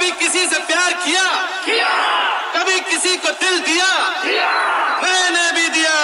कभी 0.00 0.10
किसी 0.10 0.46
से 0.46 0.58
प्यार 0.58 0.92
किया? 0.92 1.24
किया। 1.64 1.88
कभी 2.56 2.80
किसी 2.80 3.16
को 3.16 3.28
दिल 3.30 3.60
दिया, 3.60 3.88
किया। 4.22 4.48
मैंने 5.02 5.52
भी 5.52 5.68
दिया। 5.68 5.96